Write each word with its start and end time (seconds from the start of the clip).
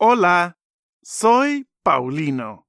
Hola, 0.00 0.54
soy 1.02 1.64
Paulino. 1.84 2.60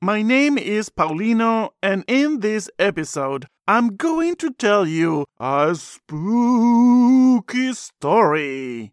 My 0.00 0.22
name 0.22 0.56
is 0.56 0.90
Paulino, 0.90 1.70
and 1.82 2.04
in 2.06 2.38
this 2.38 2.70
episode, 2.78 3.48
I'm 3.66 3.96
going 3.96 4.36
to 4.36 4.52
tell 4.52 4.86
you 4.86 5.24
a 5.40 5.74
spooky 5.74 7.72
story. 7.72 8.92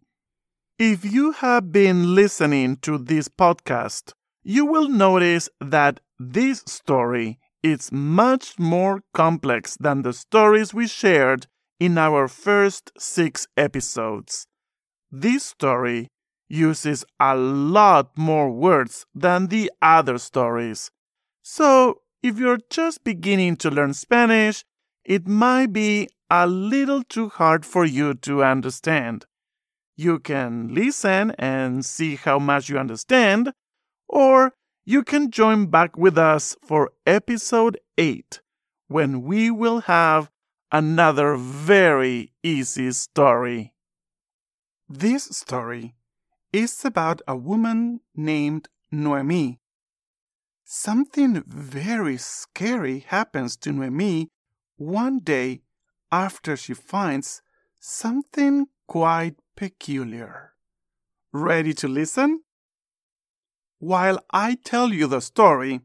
If 0.80 1.06
you 1.06 1.34
have 1.34 1.72
been 1.72 2.16
listening 2.16 2.78
to 2.78 2.98
this 2.98 3.30
podcast, 3.30 4.14
you 4.44 4.66
will 4.66 4.90
notice 4.90 5.48
that 5.62 6.00
this 6.18 6.64
story 6.66 7.38
is 7.62 7.92
much 7.92 8.58
more 8.58 9.04
complex 9.14 9.78
than 9.80 10.02
the 10.02 10.14
stories 10.14 10.74
we 10.74 10.88
shared 10.88 11.46
in 11.80 12.00
our 12.00 12.28
first 12.28 12.92
six 12.98 13.46
episodes. 13.56 14.48
This 15.12 15.44
story 15.46 16.10
uses 16.48 17.06
a 17.20 17.36
lot 17.36 18.18
more 18.18 18.52
words 18.52 19.06
than 19.14 19.48
the 19.48 19.72
other 19.82 20.18
stories. 20.18 20.92
So, 21.42 22.02
if 22.22 22.40
you're 22.40 22.60
just 22.70 23.04
beginning 23.04 23.58
to 23.58 23.70
learn 23.70 23.94
Spanish, 23.94 24.64
it 25.04 25.28
might 25.28 25.74
be 25.74 26.10
a 26.30 26.48
little 26.48 27.04
too 27.04 27.30
hard 27.30 27.66
for 27.66 27.86
you 27.86 28.14
to 28.16 28.44
understand. 28.44 29.26
You 29.96 30.20
can 30.20 30.74
listen 30.74 31.32
and 31.38 31.86
see 31.86 32.16
how 32.16 32.40
much 32.40 32.68
you 32.70 32.78
understand, 32.78 33.54
or 34.08 34.54
you 34.86 35.04
can 35.04 35.32
join 35.32 35.68
back 35.68 35.98
with 35.98 36.18
us 36.18 36.56
for 36.64 36.92
episode 37.06 37.80
8 37.98 38.42
when 38.88 39.24
we 39.24 39.50
will 39.50 39.82
have 39.82 40.30
another 40.72 41.36
very 41.36 42.34
easy 42.44 42.92
story. 42.92 43.74
This 44.90 45.26
story 45.26 45.96
is 46.56 46.86
about 46.86 47.22
a 47.28 47.36
woman 47.36 48.00
named 48.16 48.70
Noemi. 48.90 49.60
Something 50.64 51.44
very 51.46 52.18
scary 52.18 53.00
happens 53.00 53.58
to 53.58 53.74
Noemi 53.74 54.30
one 54.78 55.20
day 55.20 55.64
after 56.14 56.56
she 56.56 56.74
finds 56.74 57.42
something 57.78 58.68
quite 58.88 59.36
peculiar. 59.58 60.54
Ready 61.34 61.74
to 61.74 61.90
listen? 61.90 62.42
While 63.80 64.24
I 64.32 64.58
tell 64.64 64.94
you 64.94 65.08
the 65.08 65.20
story, 65.20 65.82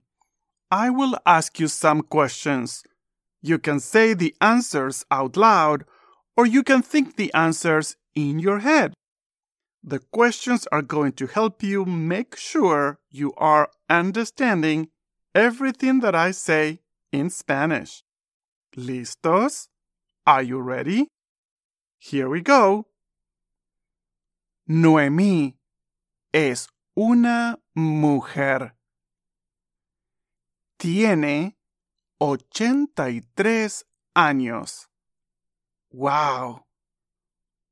I 0.71 0.89
will 0.89 1.19
ask 1.27 1.59
you 1.59 1.67
some 1.67 2.03
questions. 2.03 2.85
You 3.43 3.59
can 3.59 3.81
say 3.81 4.15
the 4.15 4.37
answers 4.41 5.05
out 5.11 5.37
loud, 5.37 5.85
or 6.37 6.47
you 6.47 6.63
can 6.63 6.81
think 6.81 7.17
the 7.17 7.35
answers 7.35 7.97
in 8.15 8.39
your 8.39 8.61
head. 8.61 8.95
The 9.83 9.99
questions 9.99 10.67
are 10.71 10.83
going 10.83 11.13
to 11.13 11.27
help 11.27 11.63
you 11.63 11.85
make 11.85 12.37
sure 12.37 12.99
you 13.11 13.33
are 13.39 13.71
understanding 13.89 14.89
everything 15.35 16.01
that 16.01 16.15
I 16.15 16.33
say 16.33 16.81
in 17.13 17.31
Spanish. 17.31 18.05
¿Listos? 18.77 19.69
Are 20.27 20.43
you 20.43 20.61
ready? 20.61 21.09
Here 21.99 22.29
we 22.29 22.41
go. 22.43 22.87
Noemí 24.69 25.55
es 26.33 26.69
una 26.97 27.59
mujer. 27.75 28.75
Tiene 30.79 31.57
83 32.21 33.85
años. 34.15 34.89
¡Wow! 35.91 36.65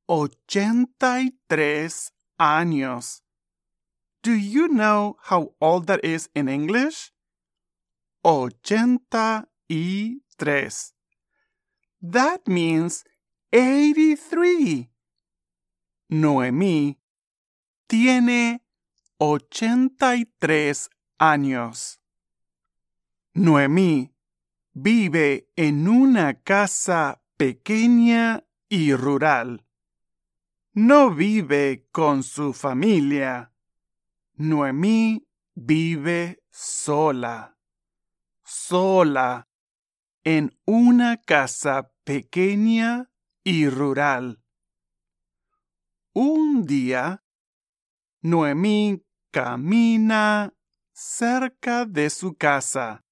83 0.09 2.13
años. 2.39 3.23
Do 4.23 4.33
you 4.33 4.69
know 4.69 5.17
how 5.23 5.55
old 5.61 5.87
that 5.87 6.05
is 6.05 6.29
in 6.35 6.49
English? 6.49 7.13
83. 8.25 10.71
That 12.01 12.47
means 12.47 13.05
83. 13.53 14.91
Noemí 16.11 16.99
tiene 17.87 18.63
83 19.19 20.89
años. 21.19 22.01
Noemí 23.35 24.15
vive 24.73 25.49
en 25.55 25.87
una 25.87 26.43
casa 26.43 27.21
pequeña 27.37 28.45
y 28.69 28.95
rural 28.95 29.68
no 30.73 31.11
vive 31.11 31.87
con 31.91 32.23
su 32.23 32.53
familia. 32.53 33.53
Noemí 34.35 35.27
vive 35.55 36.43
sola, 36.51 37.57
sola, 38.45 39.49
en 40.25 40.57
una 40.65 41.17
casa 41.17 41.91
pequeña 42.05 43.11
y 43.43 43.69
rural. 43.69 44.43
Un 46.13 46.65
día, 46.65 47.25
Noemí 48.21 49.05
camina 49.31 50.55
cerca 50.93 51.87
de 51.87 52.11
su 52.11 52.35
casa. 52.35 53.05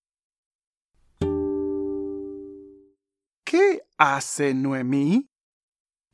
¿Qué 3.44 3.82
hace 3.96 4.54
Noemí? 4.54 5.30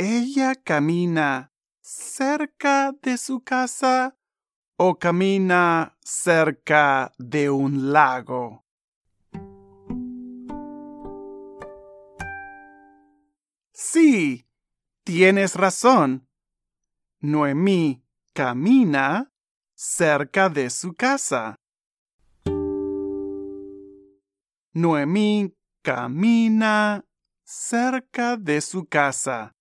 ¿Ella 0.04 0.56
camina 0.56 1.52
cerca 1.80 2.90
de 2.90 3.16
su 3.16 3.44
casa 3.44 4.18
o 4.76 4.98
camina 4.98 5.96
cerca 6.00 7.12
de 7.18 7.48
un 7.48 7.92
lago? 7.92 8.64
Sí, 13.72 14.44
tienes 15.04 15.54
razón. 15.54 16.26
Noemí 17.20 18.04
camina 18.32 19.32
cerca 19.76 20.48
de 20.48 20.68
su 20.70 20.94
casa. 20.94 21.54
Noemí 24.72 25.54
camina 25.80 27.04
cerca 27.44 28.36
de 28.36 28.60
su 28.60 28.84
casa. 28.86 29.54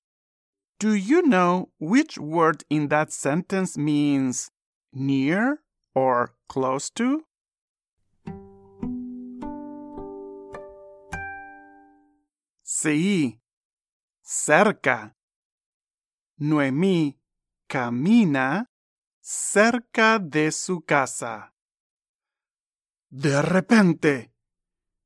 Do 0.81 0.95
you 0.95 1.21
know 1.21 1.69
which 1.77 2.17
word 2.17 2.63
in 2.67 2.87
that 2.87 3.11
sentence 3.11 3.77
means 3.77 4.49
near 4.91 5.61
or 5.93 6.33
close 6.49 6.89
to? 6.95 7.23
Sí, 12.63 13.39
cerca. 14.23 15.15
Noemí 16.39 17.19
camina 17.69 18.71
cerca 19.19 20.17
de 20.17 20.51
su 20.51 20.81
casa. 20.81 21.53
De 23.11 23.39
repente, 23.43 24.33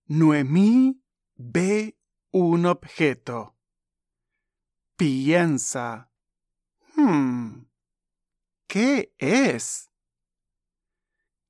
Noemí 0.07 1.01
ve 1.35 1.97
un 2.31 2.65
objeto 2.65 3.54
piensa, 4.95 6.11
hmm, 6.95 7.63
¿qué 8.67 9.13
es? 9.17 9.91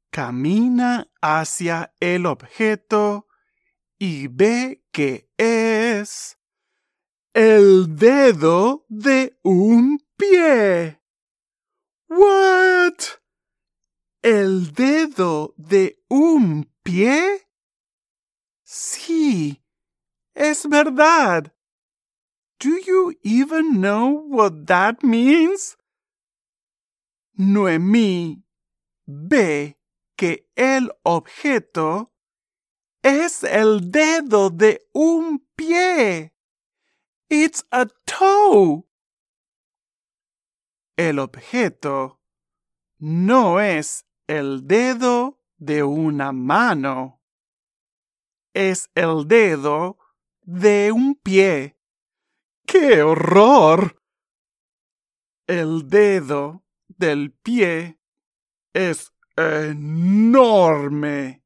Camina 0.10 1.12
hacia 1.22 1.94
el 2.00 2.26
objeto 2.26 3.28
y 3.98 4.28
ve 4.28 4.84
que 4.92 5.30
es 5.38 6.40
el 7.34 7.96
dedo 7.96 8.86
de 8.88 9.38
un 9.44 10.00
pie. 10.16 11.02
What? 12.08 12.94
¿El 14.22 14.74
dedo 14.74 15.54
de 15.58 16.02
un 16.08 16.72
pie? 16.82 17.48
Sí, 18.64 19.62
es 20.34 20.68
verdad. 20.68 21.55
Do 22.66 22.82
you 22.84 23.14
even 23.22 23.80
know 23.80 24.26
what 24.28 24.66
that 24.66 25.04
means? 25.04 25.78
Noemí 27.38 28.42
ve 29.06 29.78
que 30.18 30.48
el 30.56 30.90
objeto 31.04 32.12
es 33.04 33.44
el 33.44 33.92
dedo 33.92 34.50
de 34.50 34.82
un 34.96 35.46
pie. 35.56 36.34
It's 37.30 37.64
a 37.72 37.86
toe. 38.08 38.88
El 40.98 41.20
objeto 41.20 42.20
no 42.98 43.60
es 43.60 44.06
el 44.26 44.66
dedo 44.66 45.40
de 45.60 45.84
una 45.84 46.32
mano. 46.32 47.22
Es 48.56 48.90
el 48.96 49.28
dedo 49.28 50.00
de 50.42 50.92
un 50.92 51.14
pie. 51.14 51.75
¡Qué 52.66 53.04
horror! 53.04 54.02
El 55.48 55.88
dedo 55.88 56.64
del 56.88 57.32
pie 57.32 58.00
es 58.74 59.14
enorme 59.38 61.44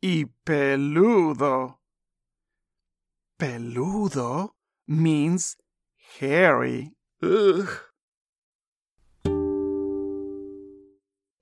y 0.00 0.26
peludo. 0.26 1.80
Peludo 3.38 4.56
means 4.86 5.56
hairy. 6.20 6.96
Ugh. 7.22 7.68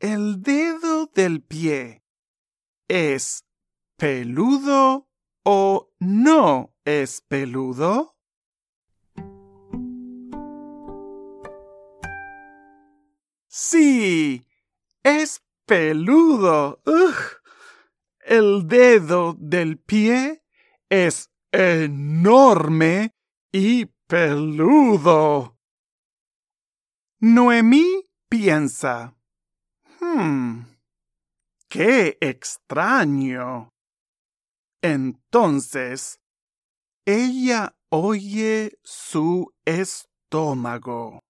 ¿El 0.01 0.43
dedo 0.43 1.07
del 1.07 1.43
pie 1.43 2.05
es 2.89 3.47
peludo 3.97 5.09
o 5.45 5.91
no 5.99 6.75
es 6.85 7.23
peludo? 7.23 8.14
Sí, 13.57 14.45
es 15.05 15.41
peludo. 15.65 16.83
Ugh. 16.85 17.41
El 18.19 18.67
dedo 18.67 19.37
del 19.39 19.79
pie 19.79 20.43
es 20.89 21.31
enorme 21.53 23.15
y 23.53 23.87
peludo. 24.09 25.57
Noemí 27.21 28.05
piensa. 28.29 29.15
Hmm. 30.01 30.63
¡Qué 31.69 32.19
extraño! 32.21 33.73
Entonces, 34.83 36.19
ella 37.07 37.77
oye 37.89 38.77
su 38.83 39.55
estómago. 39.65 41.21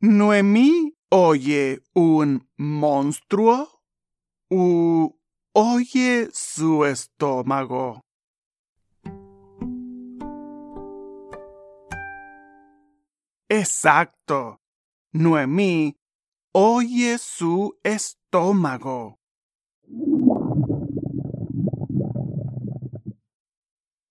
Noemí 0.00 0.94
oye 1.10 1.82
un 1.92 2.48
monstruo 2.56 3.82
u 4.48 5.10
oye 5.52 6.28
su 6.32 6.84
estómago. 6.84 8.02
Exacto. 13.48 14.60
Noemí 15.14 15.96
oye 16.52 17.18
su 17.18 17.76
estómago. 17.82 19.18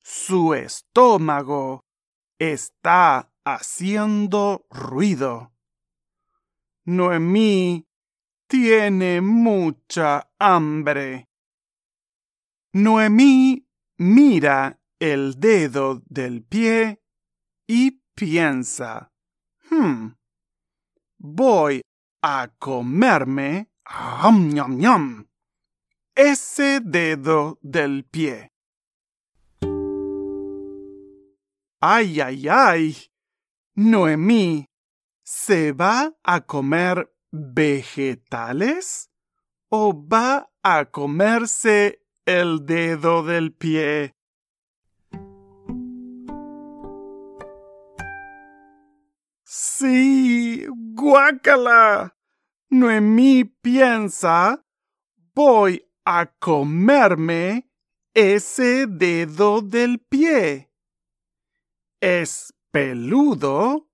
Su 0.04 0.54
estómago 0.54 1.86
está 2.38 3.32
haciendo 3.46 4.66
ruido. 4.70 5.57
Noemí 6.88 7.86
tiene 8.48 9.20
mucha 9.20 10.32
hambre. 10.40 11.28
Noemí 12.72 13.68
mira 13.98 14.80
el 14.98 15.38
dedo 15.38 16.02
del 16.06 16.44
pie 16.44 17.02
y 17.68 18.00
piensa, 18.16 19.12
hmm, 19.70 20.14
voy 21.18 21.82
a 22.22 22.48
comerme 22.58 23.70
am, 23.84 24.48
ñam, 24.54 24.78
ñam, 24.78 25.28
ese 26.16 26.80
dedo 26.80 27.60
del 27.62 28.06
pie. 28.06 28.54
Ay, 31.82 32.22
ay, 32.22 32.48
ay. 32.48 32.98
Noemí, 33.76 34.67
¿se 35.28 35.74
va 35.74 36.16
a 36.24 36.46
comer 36.46 37.14
vegetales 37.32 39.12
o 39.68 39.94
va 39.94 40.50
a 40.64 40.86
comerse 40.86 42.02
el 42.26 42.66
dedo 42.66 43.24
del 43.24 43.54
pie? 43.54 44.16
Sí, 49.44 50.66
guácala. 50.94 52.16
Noemí 52.70 53.44
piensa, 53.44 54.66
voy 55.36 55.92
a 56.06 56.28
comerme 56.40 57.70
ese 58.14 58.88
dedo 58.88 59.62
del 59.62 60.00
pie. 60.00 60.72
Es 62.00 62.54
peludo, 62.72 63.87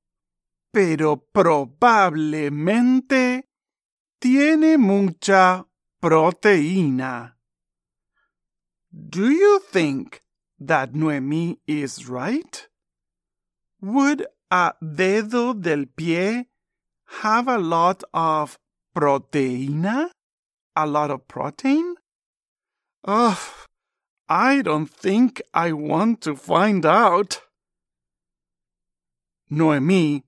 pero 0.74 1.24
probablemente 1.32 3.48
tiene 4.20 4.78
mucha 4.80 5.68
proteína. 6.02 7.38
Do 8.92 9.30
you 9.30 9.60
think 9.60 10.24
that 10.60 10.96
Noemi 10.96 11.60
is 11.68 12.10
right? 12.10 12.68
Would 13.82 14.26
a 14.50 14.74
dedo 14.82 15.54
del 15.54 15.86
pie 15.86 16.48
have 17.22 17.48
a 17.48 17.60
lot 17.60 18.04
of 18.14 18.58
proteína? 18.96 20.10
A 20.76 20.88
lot 20.88 21.12
of 21.12 21.28
protein? 21.28 21.94
Ugh, 23.06 23.38
I 24.28 24.64
don't 24.64 24.90
think 24.90 25.40
I 25.54 25.72
want 25.72 26.22
to 26.22 26.36
find 26.36 26.84
out. 26.84 27.42
Noemí 29.52 30.24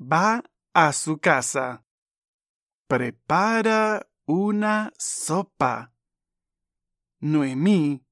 va 0.00 0.42
a 0.72 0.92
su 0.92 1.18
casa. 1.18 1.84
Prepara 2.86 4.08
una 4.26 4.92
sopa. 4.98 5.92
Noemí 7.20 8.02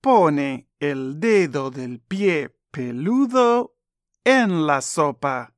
pone 0.00 0.70
el 0.78 1.18
dedo 1.18 1.70
del 1.70 2.00
pie 2.00 2.56
peludo 2.70 3.76
en 4.24 4.66
la 4.66 4.80
sopa. 4.80 5.54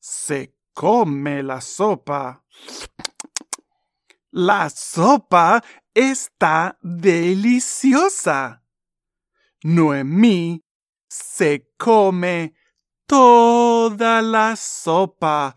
Se 0.00 0.56
come 0.74 1.42
la 1.42 1.60
sopa. 1.60 2.44
La 4.32 4.68
sopa 4.70 5.62
está 5.94 6.78
deliciosa. 6.82 8.64
Noemí 9.62 10.64
se 11.08 11.72
come 11.76 12.54
toda 13.10 14.22
la 14.22 14.54
sopa. 14.54 15.52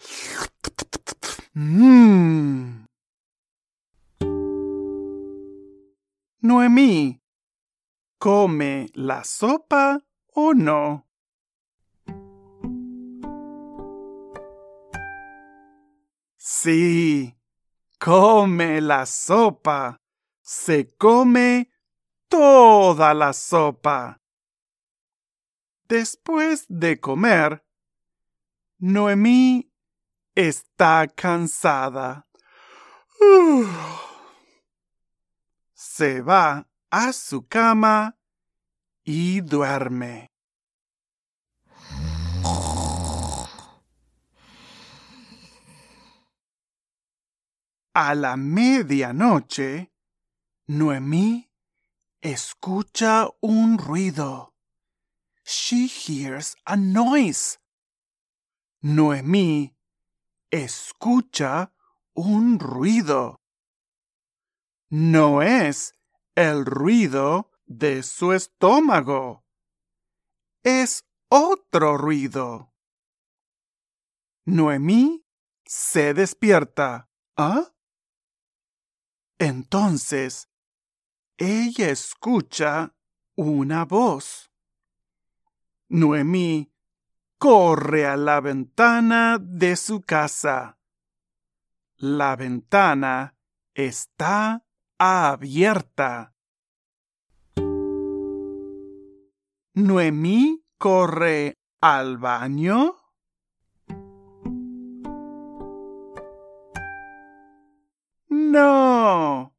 Mmm. 1.53 2.86
Noemí, 6.41 7.22
¿come 8.17 8.88
la 8.95 9.24
sopa 9.24 10.00
o 10.33 10.53
no? 10.55 11.05
Sí, 16.38 17.38
come 18.00 18.81
la 18.81 19.05
sopa. 19.05 19.95
Se 20.41 20.95
come 20.98 21.69
toda 22.27 23.13
la 23.13 23.31
sopa. 23.31 24.22
Después 25.93 26.65
de 26.69 27.00
comer, 27.00 27.63
Noemí 28.79 29.71
está 30.33 31.07
cansada. 31.07 32.27
Se 35.75 36.21
va 36.21 36.67
a 36.89 37.13
su 37.13 37.47
cama 37.47 38.17
y 39.03 39.41
duerme. 39.41 40.31
A 47.93 48.15
la 48.15 48.35
medianoche, 48.35 49.93
Noemí 50.65 51.51
escucha 52.19 53.29
un 53.41 53.77
ruido. 53.77 54.52
She 55.43 55.88
hears 55.88 56.55
a 56.65 56.75
noise. 56.75 57.59
Noemí 58.81 59.75
escucha 60.51 61.73
un 62.13 62.59
ruido. 62.59 63.41
No 64.89 65.41
es 65.41 65.93
el 66.35 66.65
ruido 66.65 67.50
de 67.65 68.03
su 68.03 68.33
estómago. 68.33 69.43
Es 70.63 71.03
otro 71.29 71.97
ruido. 71.97 72.73
Noemí 74.45 75.25
se 75.65 76.13
despierta. 76.13 77.09
¿Ah? 77.35 77.73
Entonces, 79.39 80.50
ella 81.38 81.89
escucha 81.89 82.95
una 83.35 83.85
voz. 83.85 84.52
Noemí 85.93 86.73
corre 87.38 88.07
a 88.07 88.17
la 88.17 88.41
ventana 88.41 89.38
de 89.39 89.75
su 89.75 90.01
casa. 90.01 90.79
La 91.97 92.35
ventana 92.35 93.35
está 93.75 94.65
abierta. 94.97 96.33
Noemí 99.75 100.65
corre 100.79 101.59
al 101.79 102.17
baño. 102.17 102.95
No, 108.29 109.55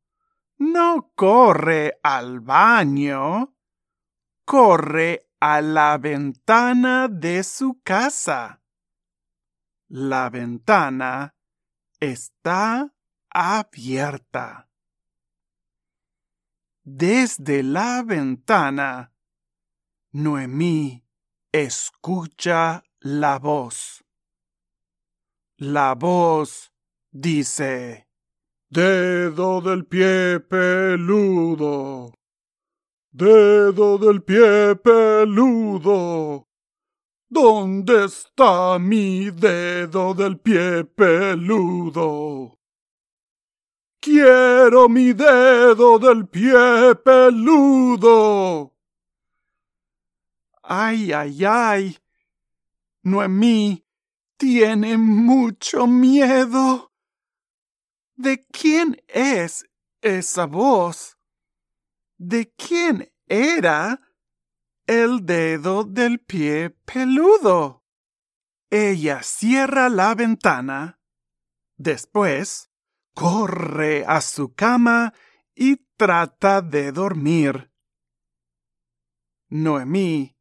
no 0.58 1.12
corre 1.14 2.00
al 2.02 2.40
baño. 2.40 3.53
Corre 4.44 5.30
a 5.40 5.60
la 5.60 5.98
ventana 5.98 7.08
de 7.08 7.42
su 7.42 7.80
casa. 7.82 8.62
La 9.88 10.30
ventana 10.30 11.34
está 12.00 12.94
abierta. 13.30 14.68
Desde 16.82 17.62
la 17.62 18.02
ventana, 18.02 19.12
Noemí 20.12 21.04
escucha 21.52 22.84
la 23.00 23.38
voz. 23.38 24.04
La 25.56 25.94
voz 25.94 26.72
dice, 27.10 28.08
Dedo 28.68 29.60
del 29.60 29.86
pie 29.86 30.40
peludo. 30.40 32.12
Dedo 33.16 33.96
del 33.96 34.24
pie 34.24 34.74
peludo. 34.74 36.48
¿Dónde 37.28 38.06
está 38.06 38.76
mi 38.80 39.30
dedo 39.30 40.14
del 40.14 40.40
pie 40.40 40.82
peludo? 40.82 42.58
Quiero 44.00 44.88
mi 44.88 45.12
dedo 45.12 46.00
del 46.00 46.26
pie 46.26 46.96
peludo. 47.04 48.74
Ay, 50.64 51.12
ay, 51.12 51.44
ay. 51.44 51.98
Noemí 53.04 53.86
tiene 54.36 54.98
mucho 54.98 55.86
miedo. 55.86 56.90
¿De 58.16 58.44
quién 58.50 59.00
es 59.06 59.64
esa 60.02 60.46
voz? 60.46 61.16
De 62.28 62.52
quién 62.54 63.12
era 63.26 64.00
el 64.86 65.24
dedo 65.24 65.84
del 65.84 66.20
pie 66.20 66.70
peludo. 66.70 67.84
Ella 68.70 69.22
cierra 69.22 69.88
la 69.88 70.14
ventana, 70.14 71.00
después 71.76 72.70
corre 73.14 74.04
a 74.06 74.20
su 74.20 74.54
cama 74.54 75.12
y 75.54 75.76
trata 75.96 76.60
de 76.60 76.92
dormir. 76.92 77.70
Noemí 79.48 80.36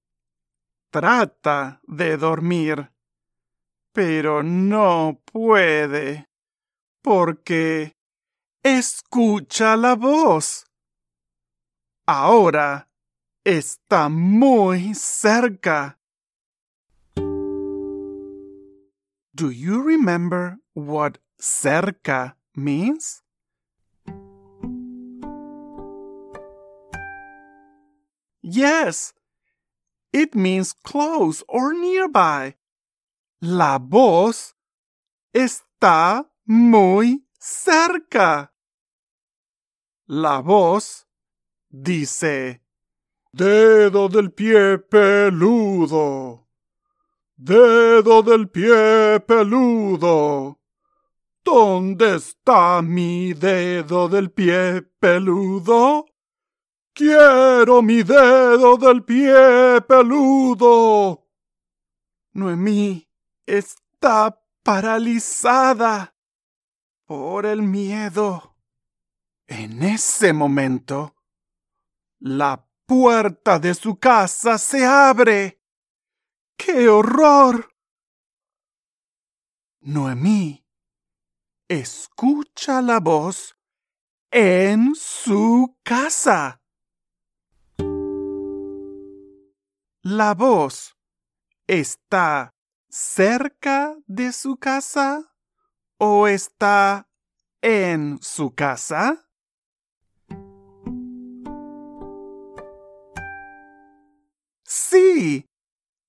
trata 0.90 1.82
de 1.84 2.18
dormir, 2.18 2.92
pero 3.92 4.42
no 4.42 5.22
puede, 5.26 6.30
porque 7.02 7.98
escucha 8.64 9.76
la 9.76 9.96
voz 9.96 10.66
ahora 12.06 12.88
está 13.46 14.10
muy 14.10 14.94
cerca. 14.94 15.98
Do 19.36 19.50
you 19.50 19.82
remember 19.82 20.58
what 20.74 21.18
cerca 21.40 22.36
means? 22.56 23.22
Yes, 28.42 29.14
it 30.12 30.36
means 30.36 30.74
close 30.74 31.44
or 31.48 31.74
nearby. 31.74 32.56
La 33.42 33.80
voz 33.80 34.54
está 35.34 36.30
muy 36.46 37.24
cerca. 37.40 38.52
La 40.08 40.42
voz 40.42 41.08
dice, 41.74 42.62
Dedo 43.32 44.08
del 44.10 44.32
pie 44.32 44.78
peludo, 44.78 46.48
dedo 47.36 48.22
del 48.22 48.48
pie 48.48 49.20
peludo. 49.22 50.60
¿Dónde 51.44 52.16
está 52.18 52.82
mi 52.84 53.34
dedo 53.34 54.08
del 54.08 54.30
pie 54.30 54.84
peludo? 55.00 56.06
Quiero 56.94 57.82
mi 57.82 58.04
dedo 58.04 58.78
del 58.78 59.04
pie 59.04 59.82
peludo. 59.88 61.28
Noemí 62.34 63.10
está 63.48 64.40
paralizada 64.62 66.16
por 67.06 67.48
el 67.48 67.64
miedo. 67.64 68.56
En 69.48 69.82
ese 69.82 70.34
momento, 70.34 71.16
la 72.24 72.66
puerta 72.86 73.60
de 73.60 73.74
su 73.76 74.00
casa 74.00 74.58
se 74.58 74.86
abre. 74.86 75.62
¡Qué 76.56 76.88
horror! 76.88 77.76
Noemí 79.82 80.66
escucha 81.68 82.82
la 82.82 83.02
voz 83.02 83.58
en 84.32 84.96
su 84.96 85.78
casa. 85.84 86.62
La 90.02 90.34
voz 90.34 90.98
está 91.68 92.56
cerca 92.88 93.98
de 94.08 94.32
su 94.32 94.56
casa 94.56 95.36
o 95.98 96.28
está 96.28 97.10
en 97.62 98.18
su 98.22 98.56
casa? 98.56 99.30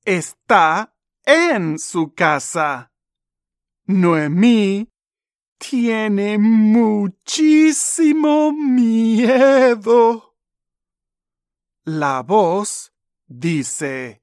Está 0.04 0.94
en 1.24 1.78
su 1.78 2.14
casa. 2.14 2.92
Noemí 3.86 4.90
tiene 5.58 6.38
muchísimo 6.38 6.92
miedo. 8.52 10.34
La 11.84 12.22
voz 12.22 12.92
dice, 13.26 14.22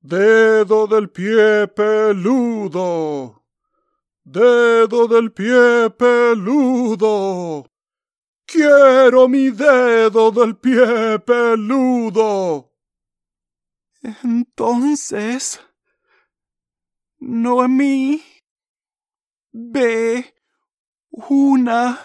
Dedo 0.00 0.86
del 0.86 1.10
pie 1.10 1.68
peludo. 1.68 3.44
Dedo 4.24 5.08
del 5.08 5.32
pie 5.32 5.90
peludo. 5.90 7.66
Quiero 8.46 9.28
mi 9.28 9.50
dedo 9.50 10.30
del 10.30 10.56
pie 10.56 11.18
peludo. 11.18 12.69
Entonces, 14.02 15.60
Noemí 17.18 18.22
ve 19.52 20.34
una 21.10 22.00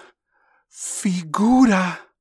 figura. 0.68 2.14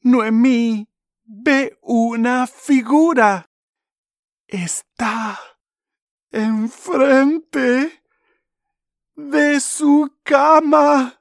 Noemí 0.00 0.88
ve 1.24 1.78
una 1.82 2.46
figura. 2.46 3.50
Está 4.46 5.38
enfrente 6.30 8.02
de 9.14 9.60
su 9.60 10.18
cama. 10.22 11.20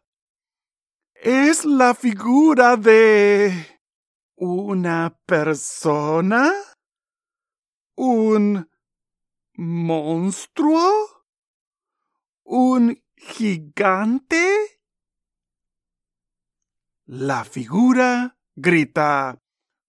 Es 1.15 1.65
la 1.65 1.93
figura 1.95 2.77
de 2.77 3.81
una 4.35 5.19
persona 5.25 6.53
un 7.95 8.69
monstruo? 9.55 11.25
¿Un 12.43 13.01
gigante? 13.15 14.79
La 17.05 17.43
figura 17.43 18.37
grita 18.55 19.37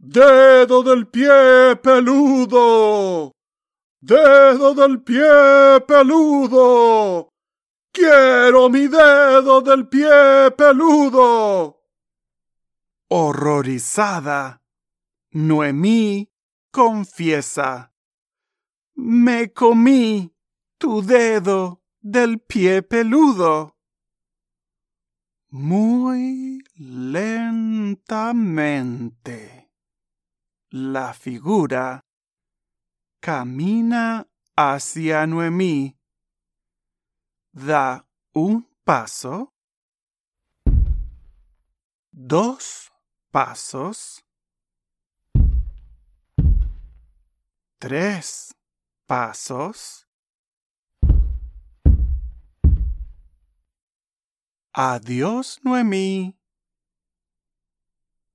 Dedo 0.06 0.82
del 0.82 1.08
pie 1.08 1.76
peludo. 1.82 3.32
Dedo 4.00 4.75
del 4.75 5.02
pie 5.02 5.80
peludo. 5.88 7.30
Quiero 7.90 8.68
mi 8.68 8.87
dedo 8.87 9.62
del 9.62 9.88
pie 9.88 10.50
peludo. 10.58 11.80
Horrorizada, 13.08 14.61
Noemí 15.30 16.30
confiesa. 16.70 17.93
Me 18.96 19.52
comí 19.52 20.32
tu 20.78 21.02
dedo 21.02 21.82
del 22.00 22.38
pie 22.40 22.82
peludo. 22.82 23.76
Muy 25.48 26.62
lentamente 26.76 28.04
la 30.70 31.12
figura 31.12 32.04
camina 33.20 34.28
hacia 34.56 35.26
Noemí. 35.26 35.96
Da 37.52 38.06
un 38.32 38.68
paso, 38.84 39.54
dos 42.12 42.92
pasos, 43.30 44.24
tres 47.78 48.54
pasos, 49.08 50.04
Adiós, 54.76 55.61
Noemí. 55.64 56.34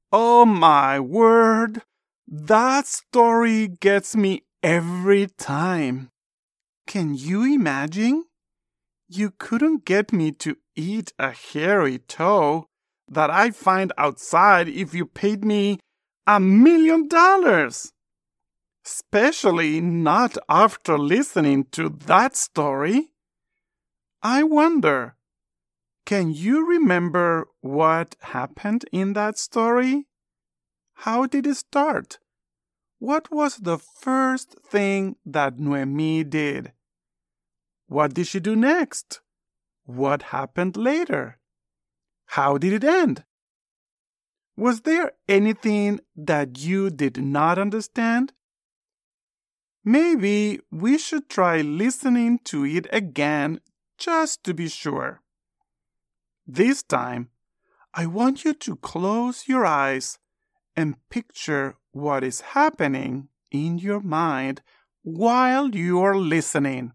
Oh 0.10 0.46
my 0.46 0.98
word! 0.98 1.82
That 2.26 2.88
story 2.88 3.68
gets 3.68 4.16
me 4.16 4.44
every 4.64 5.28
time. 5.28 6.12
Can 6.88 7.14
you 7.14 7.44
imagine? 7.44 8.24
You 9.10 9.34
couldn't 9.38 9.84
get 9.84 10.14
me 10.14 10.32
to 10.44 10.56
eat 10.78 11.12
a 11.20 11.32
hairy 11.32 11.98
toe 12.00 12.68
that 13.10 13.30
I 13.30 13.52
find 13.52 13.92
outside 13.98 14.70
if 14.70 14.94
you 14.94 15.06
paid 15.06 15.44
me 15.44 15.80
a 16.26 16.40
million 16.40 17.10
dollars. 17.10 17.92
Especially 18.92 19.80
not 19.82 20.36
after 20.50 20.98
listening 20.98 21.66
to 21.66 21.90
that 21.90 22.36
story. 22.36 23.12
I 24.24 24.42
wonder, 24.42 25.16
can 26.08 26.32
you 26.32 26.68
remember 26.68 27.48
what 27.62 28.16
happened 28.20 28.86
in 28.92 29.14
that 29.14 29.38
story? 29.38 30.08
How 31.06 31.28
did 31.28 31.46
it 31.46 31.58
start? 31.58 32.18
What 32.98 33.32
was 33.32 33.58
the 33.58 33.78
first 33.78 34.56
thing 34.68 35.18
that 35.24 35.60
Noemi 35.60 36.24
did? 36.24 36.74
What 37.86 38.16
did 38.16 38.26
she 38.26 38.40
do 38.40 38.56
next? 38.56 39.22
What 39.86 40.34
happened 40.34 40.76
later? 40.76 41.38
How 42.38 42.58
did 42.58 42.74
it 42.74 42.84
end? 42.84 43.24
Was 44.58 44.82
there 44.82 45.12
anything 45.28 46.00
that 46.16 46.58
you 46.58 46.90
did 46.90 47.24
not 47.24 47.60
understand? 47.60 48.34
Maybe 49.84 50.60
we 50.72 50.98
should 50.98 51.30
try 51.30 51.62
listening 51.62 52.40
to 52.46 52.66
it 52.66 52.88
again 52.92 53.62
just 53.98 54.44
to 54.44 54.54
be 54.54 54.68
sure. 54.68 55.22
This 56.46 56.84
time, 56.84 57.30
I 57.94 58.06
want 58.06 58.46
you 58.46 58.54
to 58.54 58.76
close 58.76 59.48
your 59.48 59.66
eyes 59.66 60.20
and 60.76 60.96
picture 61.10 61.78
what 61.92 62.24
is 62.24 62.42
happening 62.42 63.30
in 63.52 63.78
your 63.78 64.00
mind 64.00 64.62
while 65.02 65.76
you 65.76 66.02
are 66.02 66.16
listening. 66.16 66.94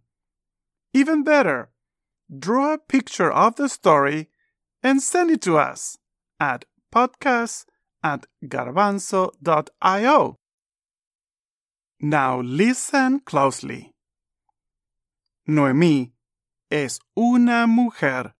Even 0.92 1.24
better, 1.24 1.70
draw 2.36 2.74
a 2.74 2.78
picture 2.78 3.30
of 3.30 3.56
the 3.56 3.68
story 3.68 4.28
and 4.82 5.02
send 5.02 5.30
it 5.30 5.42
to 5.42 5.58
us 5.58 5.98
at 6.38 6.64
podcast 6.92 7.64
at 8.02 8.26
garbanzo.io. 8.44 10.38
Now 12.04 12.42
listen 12.42 13.20
closely. 13.20 13.94
Noemí 15.46 16.12
es 16.68 17.00
una 17.14 17.66
mujer. 17.66 18.36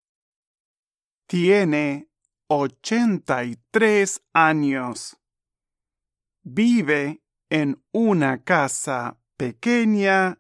Tiene 1.26 2.08
83 2.48 4.20
años 4.34 5.16
vive 6.44 7.22
en 7.48 7.82
una 7.90 8.44
casa 8.44 9.18
pequeña 9.36 10.38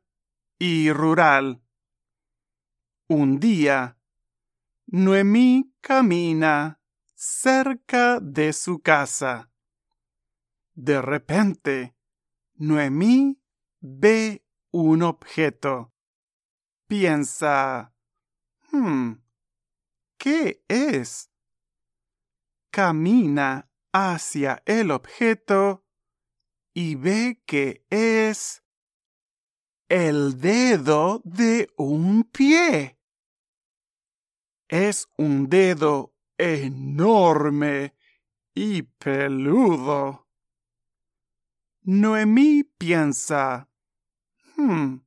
y 0.58 0.92
rural. 0.92 1.62
Un 3.08 3.40
día, 3.40 3.96
Noemí 4.86 5.72
camina 5.80 6.80
cerca 7.14 8.20
de 8.20 8.52
su 8.52 8.80
casa. 8.80 9.50
De 10.74 11.00
repente, 11.00 11.94
Noemí 12.56 13.40
ve 13.80 14.44
un 14.70 15.02
objeto. 15.02 15.92
Piensa, 16.86 17.94
hmm, 18.70 19.12
¿qué 20.18 20.62
es? 20.68 21.30
Camina 22.70 23.70
hacia 23.92 24.62
el 24.66 24.90
objeto 24.90 25.84
y 26.72 26.96
ve 26.96 27.42
que 27.46 27.84
es 27.90 28.64
el 29.88 30.40
dedo 30.40 31.22
de 31.24 31.68
un 31.76 32.24
pie. 32.24 32.98
Es 34.68 35.08
un 35.16 35.48
dedo 35.48 36.14
enorme 36.38 37.94
y 38.54 38.82
peludo. 38.82 40.23
Noemí 41.86 42.64
piensa, 42.64 43.68
hmm, 44.56 45.00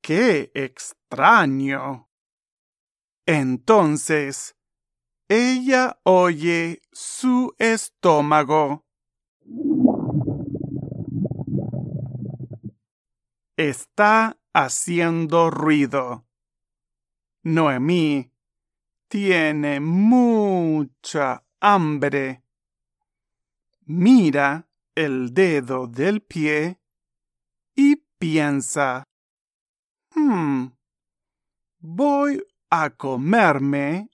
qué 0.00 0.50
extraño. 0.52 2.08
Entonces, 3.24 4.56
ella 5.28 6.00
oye 6.02 6.82
su 6.90 7.54
estómago 7.56 8.84
está 13.56 14.40
haciendo 14.52 15.50
ruido. 15.50 16.26
Noemí 17.44 18.32
tiene 19.06 19.78
mucha 19.78 21.44
hambre. 21.60 22.42
Mira 23.84 24.69
el 25.00 25.32
dedo 25.32 25.86
del 25.86 26.20
pie 26.20 26.78
y 27.74 27.96
piensa, 28.18 29.04
hmm, 30.14 30.66
voy 31.78 32.46
a 32.68 32.90
comerme 32.90 34.10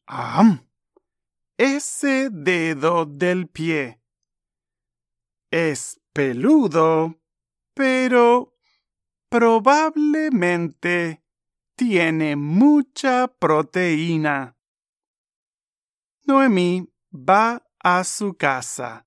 ese 1.59 2.31
dedo 2.31 3.05
del 3.05 3.49
pie. 3.49 4.01
Es 5.51 6.01
peludo, 6.13 7.21
pero 7.75 8.55
probablemente 9.29 11.25
tiene 11.75 12.37
mucha 12.37 13.27
proteína. 13.27 14.57
Noemí 16.23 16.89
va 17.13 17.67
a 17.81 18.05
su 18.05 18.37
casa. 18.37 19.06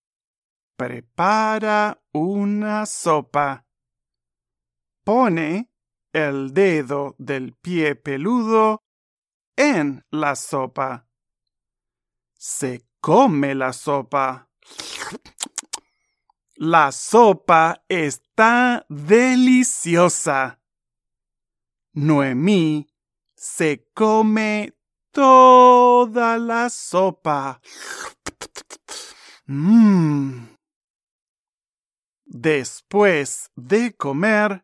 Prepara 0.79 2.01
una 2.13 2.85
sopa. 2.85 3.65
Pone 5.03 5.69
el 6.13 6.53
dedo 6.53 7.15
del 7.17 7.51
pie 7.51 7.95
peludo 7.95 8.85
en 9.57 10.05
la 10.09 10.37
sopa. 10.37 11.05
Se 12.33 12.85
come 13.01 13.55
la 13.55 13.73
sopa. 13.73 14.47
La 16.55 16.93
sopa 16.93 17.83
está 17.89 18.85
deliciosa. 18.87 20.61
Noemí 21.91 22.87
se 23.35 23.89
come 23.93 24.77
toda 25.11 26.37
la 26.37 26.69
sopa. 26.69 27.59
Mmm. 29.45 30.58
Después 32.29 33.51
de 33.55 33.95
comer, 33.95 34.63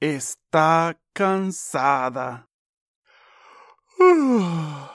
está 0.00 1.00
cansada. 1.12 2.50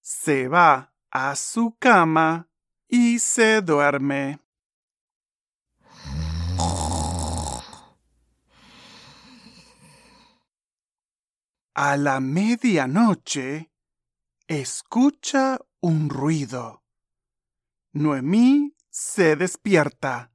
Se 0.00 0.48
va 0.48 0.94
a 1.10 1.36
su 1.36 1.76
cama 1.78 2.48
y 2.88 3.18
se 3.18 3.60
duerme. 3.60 4.40
A 11.74 11.96
la 11.96 12.20
medianoche 12.20 13.70
escucha 14.46 15.58
un 15.80 16.10
ruido. 16.10 16.82
Noemí 17.92 18.71
se 18.92 19.36
despierta. 19.36 20.34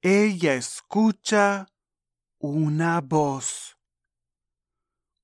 Ella 0.00 0.54
escucha 0.54 1.68
una 2.38 3.02
voz. 3.02 3.76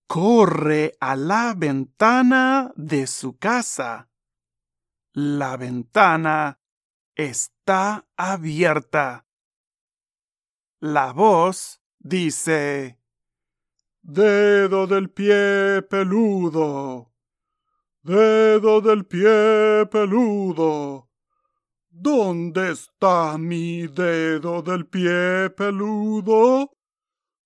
Corre 0.07 0.93
a 1.01 1.17
la 1.17 1.55
ventana 1.57 2.73
de 2.77 3.07
su 3.07 3.39
casa. 3.39 4.11
La 5.15 5.57
ventana 5.57 6.61
está 7.15 8.07
abierta. 8.17 9.27
La 10.79 11.13
voz 11.15 11.81
dice 11.99 13.01
Dedo 14.03 14.87
del 14.87 15.09
pie 15.09 15.81
peludo. 15.89 17.15
Dedo 18.03 18.83
del 18.83 19.07
pie 19.07 19.87
peludo. 19.91 21.12
¿Dónde 21.95 22.71
está 22.73 23.37
mi 23.37 23.87
dedo 23.87 24.63
del 24.63 24.87
pie 24.87 25.51
peludo? 25.51 26.79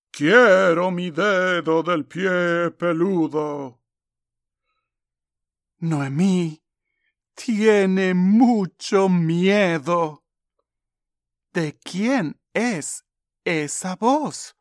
Quiero 0.09 0.89
mi 0.89 1.11
dedo 1.11 1.83
del 1.83 2.05
pie 2.05 2.71
peludo. 2.71 3.81
Noemí 5.79 6.63
tiene 7.35 8.13
mucho 8.13 9.09
miedo. 9.09 10.23
¿De 11.51 11.77
quién 11.77 12.39
es 12.53 13.03
esa 13.43 13.97
voz? 13.97 14.55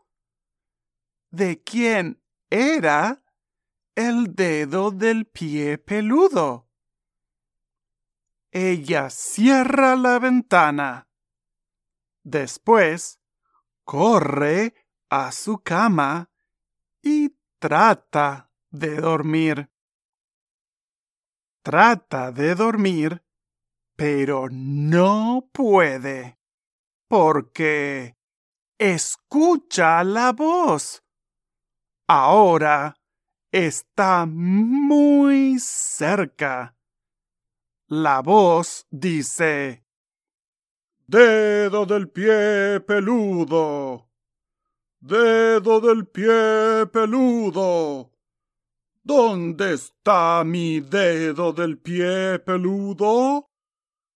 ¿De 1.30 1.62
quién 1.62 2.20
era 2.50 3.22
el 3.94 4.34
dedo 4.34 4.90
del 4.90 5.26
pie 5.26 5.78
peludo? 5.78 6.65
Ella 8.58 9.10
cierra 9.10 9.96
la 9.96 10.18
ventana. 10.18 11.10
Después 12.24 13.20
corre 13.84 14.74
a 15.10 15.30
su 15.30 15.58
cama 15.58 16.30
y 17.02 17.36
trata 17.58 18.50
de 18.70 18.96
dormir. 18.96 19.70
Trata 21.62 22.32
de 22.32 22.54
dormir, 22.54 23.22
pero 23.94 24.48
no 24.50 25.50
puede, 25.52 26.38
porque 27.08 28.16
escucha 28.78 30.02
la 30.02 30.32
voz 30.32 31.04
ahora 32.06 32.96
está 33.52 34.24
muy 34.24 35.58
cerca. 35.58 36.75
La 37.88 38.20
voz 38.20 38.84
dice, 38.90 39.84
Dedo 41.06 41.86
del 41.86 42.10
pie 42.10 42.80
peludo. 42.80 44.10
Dedo 44.98 45.80
del 45.80 46.08
pie 46.08 46.86
peludo. 46.92 48.10
¿Dónde 49.04 49.74
está 49.74 50.42
mi 50.44 50.80
dedo 50.80 51.52
del 51.52 51.78
pie 51.78 52.40
peludo? 52.40 53.52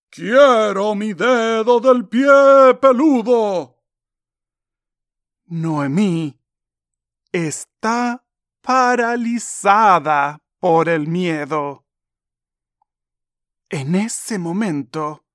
Quiero 0.09 0.95
mi 0.95 1.11
dedo 1.11 1.81
del 1.81 2.07
pie 2.07 2.73
peludo. 2.79 3.83
Noemí 5.47 6.39
está 7.33 8.23
paralizada 8.61 10.39
por 10.57 10.87
el 10.87 11.07
miedo. 11.07 11.86
En 13.69 13.95
ese 13.95 14.39
momento, 14.39 15.25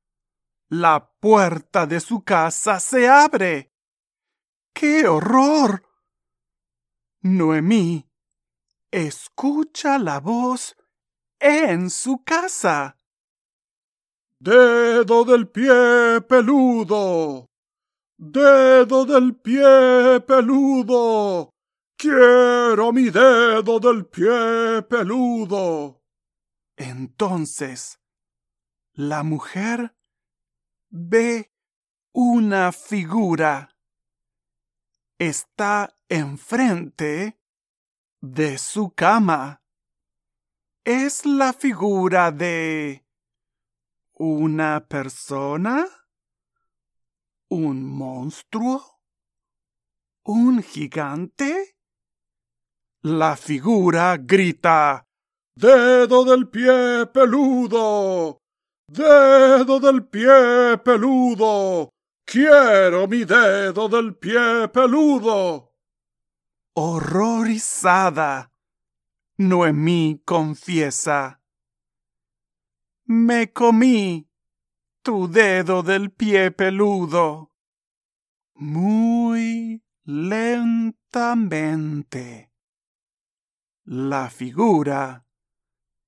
la 0.68 1.12
puerta 1.20 1.86
de 1.86 2.00
su 2.00 2.24
casa 2.24 2.80
se 2.80 3.08
abre. 3.08 3.72
¡Qué 4.72 5.06
horror! 5.06 5.82
Noemí 7.20 8.08
escucha 8.90 9.98
la 9.98 10.20
voz 10.20 10.76
en 11.38 11.90
su 11.90 12.24
casa. 12.24 12.98
Dedo 14.38 15.24
del 15.24 15.48
pie 15.48 16.20
peludo. 16.28 17.50
Dedo 18.16 19.04
del 19.04 19.36
pie 19.36 20.20
peludo. 20.26 21.50
Quiero 21.96 22.92
mi 22.92 23.10
dedo 23.10 23.78
del 23.78 24.06
pie 24.06 24.82
peludo. 24.88 26.02
Entonces, 26.76 28.01
la 28.94 29.22
mujer 29.22 29.96
ve 30.90 31.52
una 32.12 32.72
figura. 32.72 33.76
Está 35.18 35.96
enfrente 36.08 37.40
de 38.20 38.58
su 38.58 38.90
cama. 38.90 39.62
Es 40.84 41.24
la 41.24 41.52
figura 41.52 42.32
de 42.32 43.06
una 44.14 44.86
persona, 44.88 45.86
un 47.48 47.84
monstruo, 47.84 49.00
un 50.24 50.62
gigante. 50.62 51.76
La 53.00 53.36
figura 53.36 54.16
grita 54.16 55.08
Dedo 55.54 56.24
del 56.24 56.48
pie 56.48 57.06
peludo. 57.12 58.41
Dedo 58.92 59.80
del 59.80 60.04
pie 60.04 60.76
peludo. 60.84 61.88
Quiero 62.26 63.08
mi 63.08 63.24
dedo 63.24 63.88
del 63.88 64.14
pie 64.16 64.68
peludo. 64.68 65.72
Horrorizada, 66.74 68.52
Noemí 69.38 70.20
confiesa. 70.26 71.40
Me 73.06 73.50
comí 73.50 74.28
tu 75.00 75.26
dedo 75.26 75.82
del 75.82 76.10
pie 76.10 76.50
peludo. 76.50 77.50
Muy 78.56 79.82
lentamente. 80.04 80.92
La 83.84 84.28
figura 84.28 85.24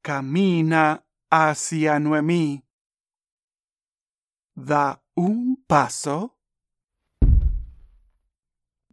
camina 0.03 1.07
hacia 1.31 1.99
Noemí. 1.99 2.64
Da 4.57 5.01
un 5.17 5.57
paso, 5.67 6.37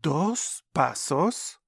dos 0.01 0.63
pasos, 0.73 1.59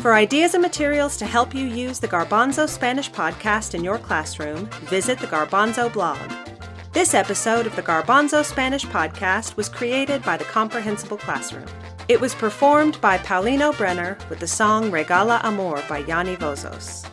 For 0.00 0.14
ideas 0.14 0.54
and 0.54 0.62
materials 0.62 1.16
to 1.16 1.26
help 1.26 1.52
you 1.52 1.66
use 1.66 1.98
the 1.98 2.06
Garbanzo 2.06 2.68
Spanish 2.68 3.10
podcast 3.10 3.74
in 3.74 3.82
your 3.82 3.98
classroom, 3.98 4.66
visit 4.82 5.18
the 5.18 5.26
Garbanzo 5.26 5.92
blog. 5.92 6.20
This 6.92 7.14
episode 7.14 7.66
of 7.66 7.74
the 7.74 7.82
Garbanzo 7.82 8.44
Spanish 8.44 8.86
podcast 8.86 9.56
was 9.56 9.68
created 9.68 10.22
by 10.22 10.36
the 10.36 10.44
Comprehensible 10.44 11.16
Classroom. 11.16 11.66
It 12.06 12.20
was 12.20 12.32
performed 12.32 13.00
by 13.00 13.18
Paulino 13.18 13.76
Brenner 13.76 14.16
with 14.30 14.38
the 14.38 14.46
song 14.46 14.92
Regala 14.92 15.42
Amor 15.42 15.82
by 15.88 15.98
Yanni 15.98 16.36
Vozos. 16.36 17.04